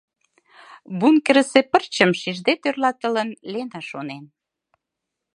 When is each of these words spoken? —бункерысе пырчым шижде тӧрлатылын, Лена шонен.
—бункерысе 0.99 1.61
пырчым 1.71 2.11
шижде 2.19 2.53
тӧрлатылын, 2.61 3.29
Лена 3.51 3.81
шонен. 3.89 4.23